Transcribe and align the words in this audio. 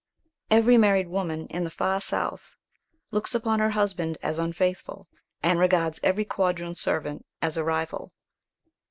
Every 0.49 0.79
married 0.79 1.09
woman 1.09 1.45
in 1.49 1.63
the 1.63 1.69
far 1.69 2.01
South 2.01 2.55
looks 3.11 3.35
upon 3.35 3.59
her 3.59 3.69
husband 3.69 4.17
as 4.23 4.39
unfaithful, 4.39 5.07
and 5.43 5.59
regards 5.59 5.99
every 6.01 6.25
quadroon 6.25 6.73
servant 6.73 7.23
as 7.39 7.55
a 7.55 7.63
rival. 7.63 8.11